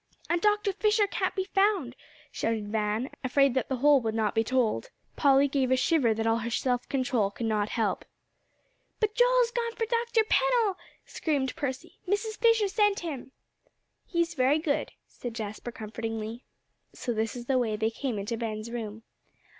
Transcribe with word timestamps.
"And 0.31 0.41
Dr. 0.41 0.73
Fisher 0.73 1.05
can't 1.05 1.35
be 1.35 1.43
found," 1.43 1.95
shouted 2.31 2.69
Van, 2.71 3.11
afraid 3.23 3.53
that 3.53 3.69
the 3.69 3.75
whole 3.75 4.01
would 4.01 4.15
not 4.15 4.33
be 4.33 4.43
told. 4.43 4.89
Polly 5.15 5.47
gave 5.47 5.69
a 5.69 5.75
shiver 5.77 6.11
that 6.11 6.25
all 6.25 6.39
her 6.39 6.49
self 6.49 6.89
control 6.89 7.29
could 7.29 7.45
not 7.45 7.69
help. 7.69 8.03
"But 8.99 9.13
Joel's 9.13 9.51
gone 9.51 9.73
for 9.75 9.85
Dr. 9.85 10.23
Pennell," 10.27 10.75
screamed 11.05 11.55
Percy; 11.55 11.99
"Mrs. 12.07 12.35
Fisher 12.37 12.67
sent 12.67 13.01
him." 13.01 13.31
"He's 14.07 14.33
very 14.33 14.57
good," 14.57 14.91
said 15.07 15.35
Jasper 15.35 15.71
comfortingly. 15.71 16.45
So 16.93 17.13
this 17.13 17.35
is 17.35 17.45
the 17.45 17.59
way 17.59 17.75
they 17.75 17.91
came 17.91 18.17
into 18.17 18.37
Ben's 18.37 18.71
room. 18.71 19.03